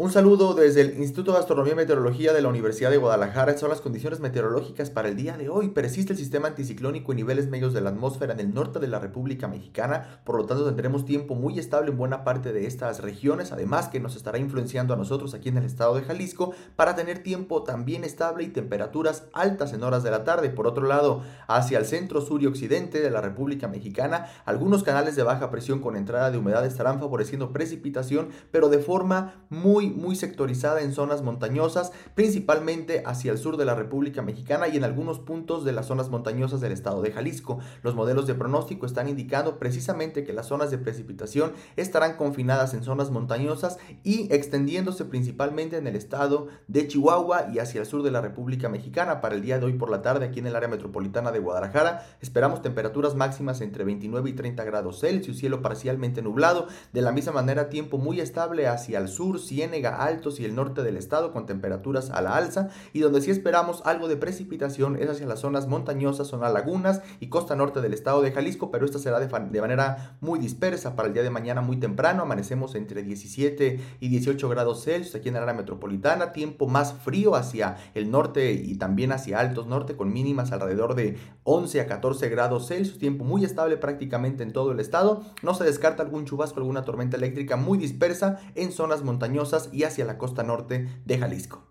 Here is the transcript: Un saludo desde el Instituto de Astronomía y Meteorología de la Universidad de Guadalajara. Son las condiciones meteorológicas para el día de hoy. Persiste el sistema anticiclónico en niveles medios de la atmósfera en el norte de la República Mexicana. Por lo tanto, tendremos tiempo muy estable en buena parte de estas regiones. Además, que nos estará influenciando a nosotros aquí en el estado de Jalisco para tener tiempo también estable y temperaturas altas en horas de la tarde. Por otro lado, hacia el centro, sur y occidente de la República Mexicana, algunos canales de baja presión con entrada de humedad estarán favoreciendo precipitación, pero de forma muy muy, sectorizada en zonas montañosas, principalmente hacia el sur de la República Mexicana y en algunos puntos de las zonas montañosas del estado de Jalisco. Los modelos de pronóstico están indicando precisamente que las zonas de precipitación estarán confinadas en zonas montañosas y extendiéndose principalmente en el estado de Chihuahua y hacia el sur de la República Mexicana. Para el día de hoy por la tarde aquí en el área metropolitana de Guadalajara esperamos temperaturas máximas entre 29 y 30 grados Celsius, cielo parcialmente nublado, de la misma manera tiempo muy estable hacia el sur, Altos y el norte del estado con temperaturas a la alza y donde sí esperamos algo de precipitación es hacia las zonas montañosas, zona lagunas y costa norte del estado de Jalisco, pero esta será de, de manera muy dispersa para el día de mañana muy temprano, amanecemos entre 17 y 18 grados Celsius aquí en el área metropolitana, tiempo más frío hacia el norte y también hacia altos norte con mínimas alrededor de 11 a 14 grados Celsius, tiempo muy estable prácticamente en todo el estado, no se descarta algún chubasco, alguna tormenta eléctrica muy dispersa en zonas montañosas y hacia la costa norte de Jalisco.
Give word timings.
Un 0.00 0.10
saludo 0.10 0.54
desde 0.54 0.80
el 0.80 0.98
Instituto 0.98 1.32
de 1.32 1.40
Astronomía 1.40 1.74
y 1.74 1.76
Meteorología 1.76 2.32
de 2.32 2.40
la 2.40 2.48
Universidad 2.48 2.90
de 2.90 2.96
Guadalajara. 2.96 3.58
Son 3.58 3.68
las 3.68 3.82
condiciones 3.82 4.18
meteorológicas 4.18 4.88
para 4.88 5.08
el 5.08 5.14
día 5.14 5.36
de 5.36 5.50
hoy. 5.50 5.68
Persiste 5.68 6.14
el 6.14 6.18
sistema 6.18 6.48
anticiclónico 6.48 7.12
en 7.12 7.16
niveles 7.16 7.48
medios 7.50 7.74
de 7.74 7.82
la 7.82 7.90
atmósfera 7.90 8.32
en 8.32 8.40
el 8.40 8.54
norte 8.54 8.78
de 8.78 8.88
la 8.88 8.98
República 8.98 9.46
Mexicana. 9.46 10.22
Por 10.24 10.36
lo 10.36 10.46
tanto, 10.46 10.64
tendremos 10.64 11.04
tiempo 11.04 11.34
muy 11.34 11.58
estable 11.58 11.90
en 11.90 11.98
buena 11.98 12.24
parte 12.24 12.54
de 12.54 12.66
estas 12.66 13.02
regiones. 13.02 13.52
Además, 13.52 13.88
que 13.88 14.00
nos 14.00 14.16
estará 14.16 14.38
influenciando 14.38 14.94
a 14.94 14.96
nosotros 14.96 15.34
aquí 15.34 15.50
en 15.50 15.58
el 15.58 15.66
estado 15.66 15.94
de 15.96 16.00
Jalisco 16.00 16.54
para 16.76 16.96
tener 16.96 17.22
tiempo 17.22 17.62
también 17.62 18.02
estable 18.02 18.44
y 18.44 18.48
temperaturas 18.48 19.24
altas 19.34 19.74
en 19.74 19.82
horas 19.82 20.02
de 20.02 20.12
la 20.12 20.24
tarde. 20.24 20.48
Por 20.48 20.66
otro 20.66 20.86
lado, 20.86 21.20
hacia 21.46 21.76
el 21.76 21.84
centro, 21.84 22.22
sur 22.22 22.42
y 22.42 22.46
occidente 22.46 23.02
de 23.02 23.10
la 23.10 23.20
República 23.20 23.68
Mexicana, 23.68 24.28
algunos 24.46 24.82
canales 24.82 25.14
de 25.14 25.24
baja 25.24 25.50
presión 25.50 25.80
con 25.80 25.94
entrada 25.94 26.30
de 26.30 26.38
humedad 26.38 26.64
estarán 26.64 27.00
favoreciendo 27.00 27.52
precipitación, 27.52 28.30
pero 28.50 28.70
de 28.70 28.78
forma 28.78 29.44
muy 29.50 29.89
muy, 29.90 30.16
sectorizada 30.16 30.82
en 30.82 30.92
zonas 30.92 31.22
montañosas, 31.22 31.92
principalmente 32.14 33.02
hacia 33.06 33.32
el 33.32 33.38
sur 33.38 33.56
de 33.56 33.64
la 33.64 33.74
República 33.74 34.22
Mexicana 34.22 34.68
y 34.68 34.76
en 34.76 34.84
algunos 34.84 35.18
puntos 35.18 35.64
de 35.64 35.72
las 35.72 35.86
zonas 35.86 36.08
montañosas 36.08 36.60
del 36.60 36.72
estado 36.72 37.02
de 37.02 37.12
Jalisco. 37.12 37.58
Los 37.82 37.94
modelos 37.94 38.26
de 38.26 38.34
pronóstico 38.34 38.86
están 38.86 39.08
indicando 39.08 39.58
precisamente 39.58 40.24
que 40.24 40.32
las 40.32 40.46
zonas 40.46 40.70
de 40.70 40.78
precipitación 40.78 41.52
estarán 41.76 42.16
confinadas 42.16 42.74
en 42.74 42.82
zonas 42.82 43.10
montañosas 43.10 43.78
y 44.04 44.32
extendiéndose 44.32 45.04
principalmente 45.04 45.76
en 45.76 45.86
el 45.86 45.96
estado 45.96 46.48
de 46.68 46.86
Chihuahua 46.86 47.48
y 47.52 47.58
hacia 47.58 47.80
el 47.80 47.86
sur 47.86 48.02
de 48.02 48.10
la 48.10 48.20
República 48.20 48.68
Mexicana. 48.68 49.20
Para 49.20 49.34
el 49.34 49.42
día 49.42 49.58
de 49.58 49.66
hoy 49.66 49.74
por 49.74 49.90
la 49.90 50.02
tarde 50.02 50.26
aquí 50.26 50.40
en 50.40 50.46
el 50.46 50.56
área 50.56 50.68
metropolitana 50.68 51.32
de 51.32 51.38
Guadalajara 51.38 52.06
esperamos 52.20 52.62
temperaturas 52.62 53.14
máximas 53.14 53.60
entre 53.60 53.84
29 53.84 54.30
y 54.30 54.32
30 54.32 54.64
grados 54.64 55.00
Celsius, 55.00 55.38
cielo 55.38 55.62
parcialmente 55.62 56.22
nublado, 56.22 56.66
de 56.92 57.02
la 57.02 57.12
misma 57.12 57.32
manera 57.32 57.68
tiempo 57.68 57.98
muy 57.98 58.20
estable 58.20 58.66
hacia 58.66 58.98
el 58.98 59.08
sur, 59.08 59.38
Altos 59.86 60.40
y 60.40 60.44
el 60.44 60.54
norte 60.54 60.82
del 60.82 60.96
estado 60.96 61.32
con 61.32 61.46
temperaturas 61.46 62.10
a 62.10 62.20
la 62.20 62.36
alza 62.36 62.68
y 62.92 63.00
donde 63.00 63.20
sí 63.20 63.30
esperamos 63.30 63.82
algo 63.84 64.08
de 64.08 64.16
precipitación 64.16 64.96
es 64.96 65.08
hacia 65.08 65.26
las 65.26 65.40
zonas 65.40 65.66
montañosas, 65.66 66.28
zona 66.28 66.48
lagunas 66.48 67.02
y 67.20 67.28
costa 67.28 67.56
norte 67.56 67.80
del 67.80 67.94
estado 67.94 68.22
de 68.22 68.32
Jalisco, 68.32 68.70
pero 68.70 68.84
esta 68.84 68.98
será 68.98 69.18
de, 69.20 69.26
de 69.26 69.60
manera 69.60 70.16
muy 70.20 70.38
dispersa 70.38 70.96
para 70.96 71.08
el 71.08 71.14
día 71.14 71.22
de 71.22 71.30
mañana 71.30 71.60
muy 71.60 71.78
temprano, 71.78 72.22
amanecemos 72.22 72.74
entre 72.74 73.02
17 73.02 73.80
y 74.00 74.08
18 74.08 74.48
grados 74.48 74.84
Celsius 74.84 75.14
aquí 75.14 75.28
en 75.28 75.36
el 75.36 75.42
área 75.42 75.54
metropolitana, 75.54 76.32
tiempo 76.32 76.66
más 76.68 76.92
frío 76.92 77.34
hacia 77.34 77.76
el 77.94 78.10
norte 78.10 78.52
y 78.52 78.76
también 78.76 79.12
hacia 79.12 79.38
altos 79.38 79.66
norte 79.66 79.96
con 79.96 80.12
mínimas 80.12 80.52
alrededor 80.52 80.94
de 80.94 81.16
11 81.44 81.80
a 81.80 81.86
14 81.86 82.28
grados 82.28 82.68
Celsius, 82.68 82.98
tiempo 82.98 83.24
muy 83.24 83.44
estable 83.44 83.76
prácticamente 83.76 84.42
en 84.42 84.52
todo 84.52 84.72
el 84.72 84.80
estado, 84.80 85.22
no 85.42 85.54
se 85.54 85.64
descarta 85.64 86.02
algún 86.02 86.24
chubasco, 86.24 86.60
alguna 86.60 86.84
tormenta 86.84 87.16
eléctrica 87.16 87.56
muy 87.56 87.78
dispersa 87.78 88.40
en 88.54 88.72
zonas 88.72 89.02
montañosas 89.02 89.69
y 89.72 89.84
hacia 89.84 90.04
la 90.04 90.18
costa 90.18 90.42
norte 90.42 90.88
de 91.04 91.18
Jalisco. 91.18 91.66